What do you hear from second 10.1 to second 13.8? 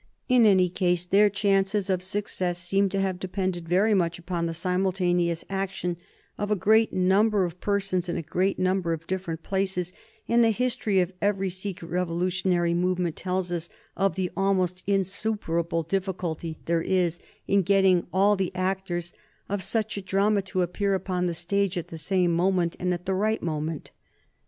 and the history of every secret revolutionary movement tells us